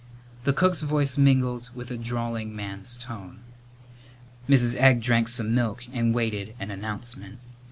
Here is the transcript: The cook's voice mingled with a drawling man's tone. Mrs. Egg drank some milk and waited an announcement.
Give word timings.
The 0.45 0.51
cook's 0.53 0.81
voice 0.81 1.15
mingled 1.15 1.69
with 1.75 1.91
a 1.91 1.95
drawling 1.95 2.55
man's 2.55 2.97
tone. 2.97 3.41
Mrs. 4.49 4.75
Egg 4.77 4.99
drank 4.99 5.27
some 5.27 5.53
milk 5.53 5.83
and 5.93 6.11
waited 6.15 6.55
an 6.59 6.71
announcement. 6.71 7.37